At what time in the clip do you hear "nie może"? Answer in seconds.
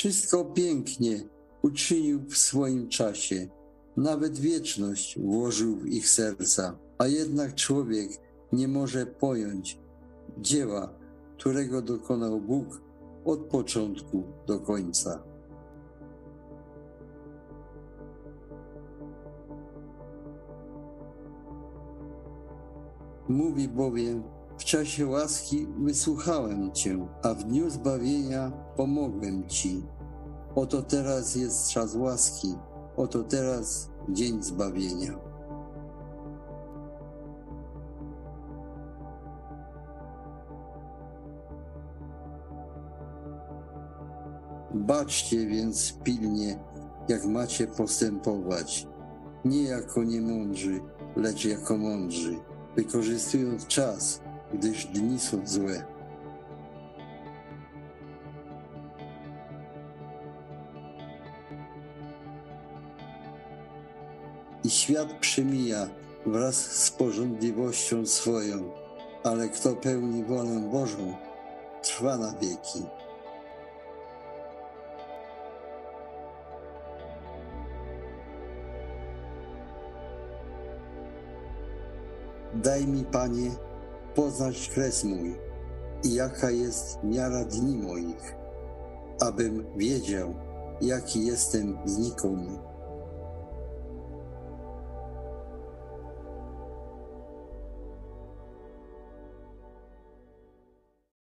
8.52-9.06